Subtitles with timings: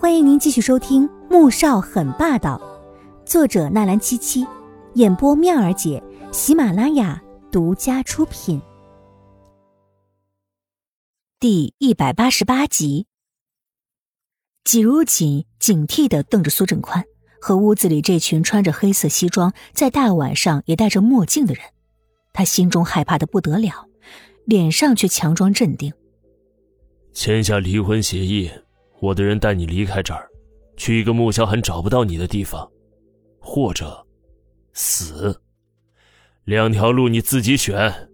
[0.00, 2.56] 欢迎您继续收听《穆少很霸道》，
[3.28, 4.46] 作者纳兰七七，
[4.94, 6.00] 演播妙儿姐，
[6.30, 8.62] 喜马拉雅独家出品。
[11.40, 13.08] 第一百八十八集，
[14.62, 17.04] 季如锦警惕的瞪着苏振宽
[17.40, 21.64] 和屋子里这群穿着黑色西装、在大晚上也戴着墨镜的人，
[22.32, 23.88] 他心中害怕的不得了，
[24.44, 25.92] 脸上却强装镇定。
[27.12, 28.48] 签下离婚协议。
[29.00, 30.28] 我的人带你离开这儿，
[30.76, 32.68] 去一个穆萧寒找不到你的地方，
[33.38, 34.06] 或者
[34.72, 35.40] 死。
[36.44, 38.08] 两条路你自己选。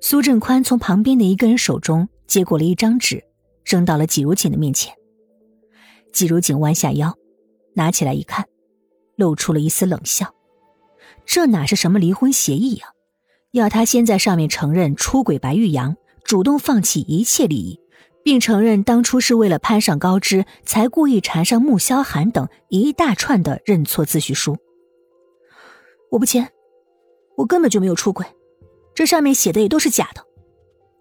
[0.00, 3.24] 苏振宽从旁边的一个人手中接过了一张纸，
[3.64, 4.94] 扔到了季如锦的面前。
[6.12, 7.14] 季如锦弯下腰，
[7.74, 8.46] 拿起来一看，
[9.16, 10.34] 露出了一丝冷笑。
[11.24, 12.88] 这哪是什么离婚协议呀？
[13.52, 17.80] 要他先在上面承认出轨白玉阳，主动放弃一切利益。
[18.24, 24.56] 并承认当初是为了攀上高枝，才故意缠上穆萧寒等一大串的认错自序书。
[26.10, 26.48] 我不签，
[27.36, 28.26] 我根本就没有出轨，
[28.94, 30.24] 这上面写的也都是假的，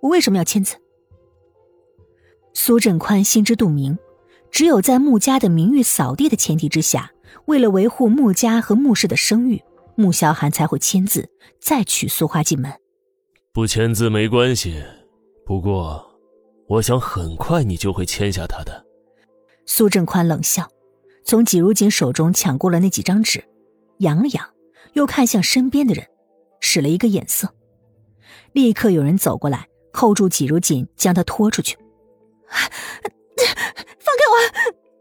[0.01, 0.75] 我为什么要签字？
[2.53, 3.97] 苏振宽心知肚明，
[4.51, 7.11] 只有在穆家的名誉扫地的前提之下，
[7.45, 9.63] 为了维护穆家和穆氏的声誉，
[9.95, 11.29] 穆萧寒才会签字
[11.61, 12.71] 再娶苏花进门。
[13.53, 14.83] 不签字没关系，
[15.45, 16.12] 不过。
[16.73, 18.83] 我想很快你就会签下他的。
[19.67, 20.67] 苏振宽冷笑，
[21.23, 23.43] 从季如锦手中抢过了那几张纸，
[23.99, 24.49] 扬了扬，
[24.94, 26.07] 又看向身边的人，
[26.61, 27.53] 使了一个眼色。
[28.53, 31.77] 立刻有人走过来，扣住季如锦，将他拖出去。
[32.49, 34.35] 放开我！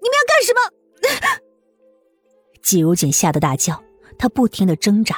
[0.03, 1.41] 你们要干什么？
[2.63, 3.83] 季如锦吓得大叫，
[4.19, 5.17] 他不停的挣扎，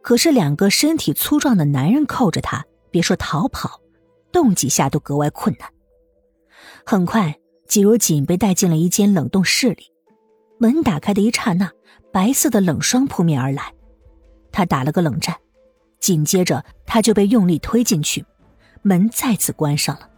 [0.00, 3.82] 可是两个身体粗壮的男人扣着他，别说逃跑。
[4.36, 5.72] 动几下都格外困难。
[6.84, 9.90] 很快，季如锦被带进了一间冷冻室里。
[10.58, 11.72] 门打开的一刹那，
[12.12, 13.72] 白色的冷霜扑面而来，
[14.52, 15.34] 他打了个冷战，
[15.98, 18.26] 紧接着他就被用力推进去，
[18.82, 20.10] 门再次关上了。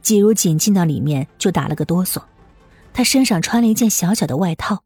[0.00, 2.22] 季如锦进到里面就打了个哆嗦，
[2.92, 4.84] 他身上穿了一件小小的外套，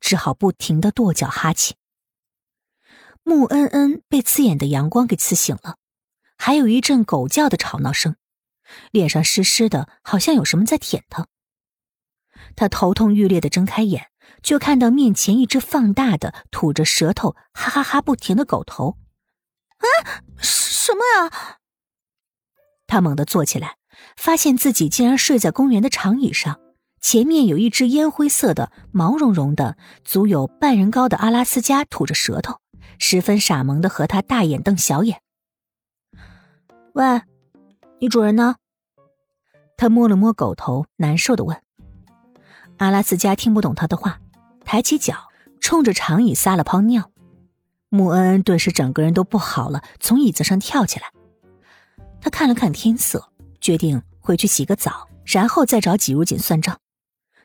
[0.00, 1.74] 只好不停的跺脚哈气。
[3.22, 5.76] 穆恩恩被刺眼的阳光给刺醒了。
[6.36, 8.16] 还有一阵狗叫的吵闹声，
[8.90, 11.26] 脸上湿湿的，好像有什么在舔他。
[12.54, 14.08] 他头痛欲裂的睁开眼，
[14.42, 18.98] 就看到面前一只放大的、吐着舌头、哈哈哈不停的狗头。
[19.78, 19.86] 啊，
[20.38, 21.58] 什么呀？
[22.86, 23.76] 他猛地坐起来，
[24.16, 26.60] 发现自己竟然睡在公园的长椅上，
[27.00, 32.60] 前面有一只烟灰色的、毛茸茸的、足有半人高的阿拉斯加吐着舌头，
[32.98, 35.20] 十分傻萌的和他大眼瞪小眼。
[36.96, 37.20] 喂，
[38.00, 38.56] 你主人呢？
[39.76, 41.62] 他摸了摸狗头，难受的问。
[42.78, 44.18] 阿拉斯加听不懂他的话，
[44.64, 45.28] 抬起脚
[45.60, 47.10] 冲着长椅撒了泡尿。
[47.90, 51.12] 穆恩顿时整个人都不好了，从椅子上跳起来。
[52.18, 53.30] 他看了看天色，
[53.60, 56.80] 决定回去洗个澡，然后再找季如锦算账。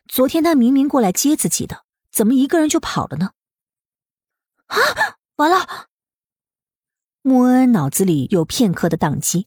[0.07, 3.31] 昨天他明明过来接自己的，怎么一个人就跑了呢？
[4.67, 4.77] 啊，
[5.35, 5.89] 完了！
[7.23, 9.45] 穆恩脑子里有片刻的宕机，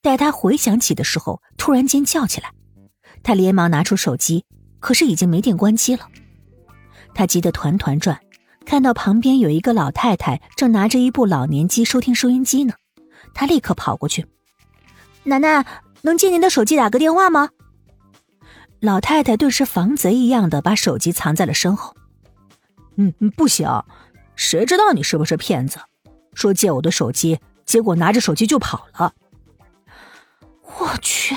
[0.00, 2.52] 待他回想起的时候，突然间叫起来。
[3.24, 4.44] 他连忙拿出手机，
[4.78, 6.06] 可是已经没电关机了。
[7.12, 8.20] 他急得团团转，
[8.64, 12.74] 看到旁边有一个老太太正拿着一部老年机收听收音机呢，
[13.34, 14.24] 他立刻跑过去
[15.24, 15.66] ：“奶奶，
[16.02, 17.50] 能借您的手机打个电话吗？”
[18.78, 21.96] 老太太顿时防贼一样的把手机藏在了身后
[22.96, 23.68] ：“嗯，不行，
[24.36, 25.80] 谁知道你是不是骗子？”
[26.34, 29.12] 说借我的手机，结果拿着手机就跑了。
[30.78, 31.36] 我去，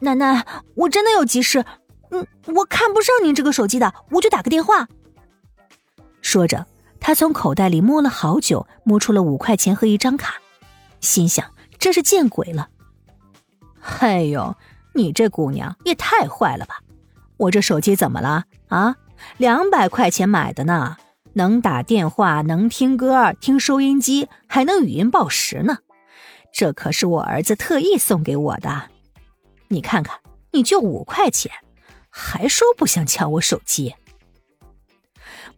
[0.00, 0.44] 奶奶，
[0.74, 1.64] 我真的有急事，
[2.10, 4.88] 嗯，我看不上您这个手机的，我就打个电话。
[6.20, 6.66] 说着，
[7.00, 10.34] 他从口袋里摸了好久，摸出了五块钱和一张卡，
[11.00, 12.68] 心想：真是见鬼了！
[14.00, 14.56] 哎呦，
[14.94, 16.80] 你这姑娘也太坏了吧！
[17.36, 18.96] 我这手机怎么了啊？
[19.36, 20.96] 两百块钱买的呢。
[21.34, 25.78] 能打电话，能听歌，听收音机，还能语音报时呢。
[26.52, 28.90] 这可是我儿子特意送给我的。
[29.68, 30.20] 你看看，
[30.52, 31.50] 你就五块钱，
[32.08, 33.96] 还说不想抢我手机。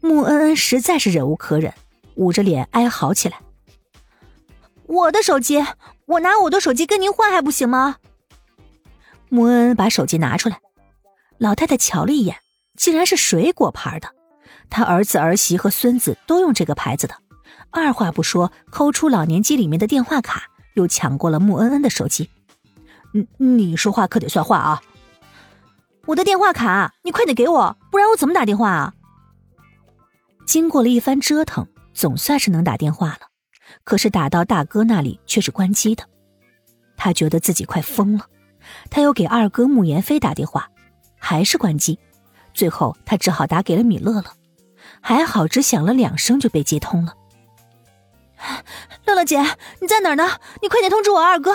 [0.00, 1.74] 穆恩恩实在是忍无可忍，
[2.14, 3.40] 捂着脸哀嚎起来
[4.86, 5.62] ：“我的手机，
[6.06, 7.96] 我拿我的手机跟您换还不行吗？”
[9.28, 10.60] 穆恩恩把手机拿出来，
[11.36, 12.38] 老太太瞧了一眼，
[12.76, 14.14] 竟然是水果牌的。
[14.68, 17.14] 他儿子、儿媳和孙子都用这个牌子的，
[17.70, 22.30] 二话不说，抠出老年机里面的电话卡，又抢过了穆恩恩的手机。
[23.12, 24.82] 你你说话可得算话啊！
[26.06, 28.94] 我的电话卡，你快点给我，不然我怎么打电话啊？
[30.46, 33.20] 经过了一番折腾，总算是能打电话了，
[33.84, 36.04] 可是打到大哥那里却是关机的。
[36.96, 38.26] 他觉得自己快疯了，
[38.90, 40.70] 他又给二哥慕言飞打电话，
[41.18, 41.98] 还是关机。
[42.54, 44.24] 最后他只好打给了米乐乐，
[45.06, 47.14] 还好只响了两声就被接通了。
[49.04, 49.38] 乐乐姐，
[49.80, 50.40] 你在哪儿呢？
[50.60, 51.52] 你快点通知我二哥，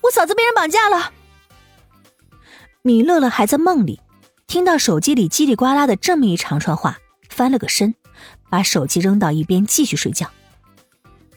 [0.00, 1.12] 我嫂子被人绑架了。
[2.82, 4.00] 米乐乐还在梦里，
[4.48, 6.98] 听到手机里叽里呱啦的这么一长串话，
[7.28, 7.94] 翻了个身，
[8.50, 10.28] 把手机扔到一边，继续睡觉。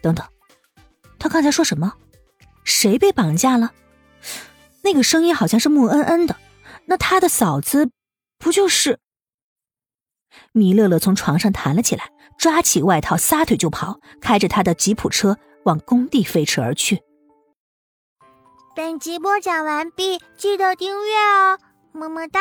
[0.02, 0.26] 等等，
[1.20, 1.94] 他刚才说什么？
[2.64, 3.72] 谁被绑架了？
[4.82, 6.38] 那个声音好像是穆恩恩的，
[6.86, 7.92] 那他的嫂子
[8.40, 8.98] 不就是？
[10.52, 17.02] 米乐乐从床上弹了起来，抓起外套，撒腿就跑，开着他的吉普车往工地飞驰而去。
[18.76, 21.58] 本集播讲完毕，记得订阅哦，
[21.92, 22.40] 么么哒。